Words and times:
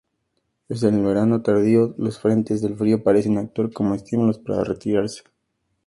En 0.69 0.95
el 0.95 1.03
verano 1.05 1.43
tardío 1.43 1.93
los 1.99 2.17
frentes 2.17 2.63
de 2.63 2.75
frío 2.75 3.03
parecen 3.03 3.37
actuar 3.37 3.71
como 3.71 3.93
estímulos 3.93 4.39
para 4.39 4.63
retirarse. 4.63 5.21